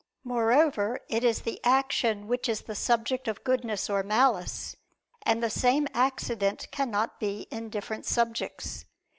[0.23, 4.75] Moreover, it is the action which is the subject of goodness or malice:
[5.21, 8.85] and the same accident cannot be in different subjects.